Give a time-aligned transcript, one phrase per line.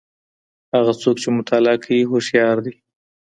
[0.75, 2.73] هغه څوک چي مطالعه کوي هوښیار دی.